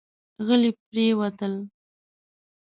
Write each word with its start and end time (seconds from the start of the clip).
غلي 0.45 0.71
پرېوتل. 0.85 1.53